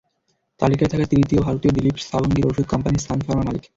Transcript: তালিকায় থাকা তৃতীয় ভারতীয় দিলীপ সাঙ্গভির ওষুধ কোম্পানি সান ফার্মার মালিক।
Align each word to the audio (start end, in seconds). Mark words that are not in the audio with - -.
তালিকায় 0.59 0.91
থাকা 0.93 1.05
তৃতীয় 1.11 1.41
ভারতীয় 1.41 1.71
দিলীপ 1.73 1.95
সাঙ্গভির 2.01 2.49
ওষুধ 2.49 2.65
কোম্পানি 2.67 2.97
সান 2.97 3.19
ফার্মার 3.25 3.47
মালিক। 3.47 3.63